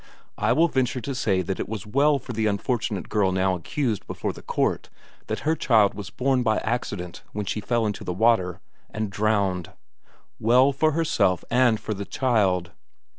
[0.39, 4.07] I will venture to say that it was well for the unfortunate girl now accused
[4.07, 4.89] before the court
[5.27, 9.73] that her child was born by accident when she fell into the water, and drowned.
[10.39, 12.71] Well for herself and for the child.